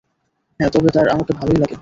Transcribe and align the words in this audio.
হ্যাঁ 0.59 0.71
তবে 0.73 0.89
তার 0.89 1.07
আমাকে 1.07 1.31
ভালোই 1.33 1.57
লাগে। 1.57 1.75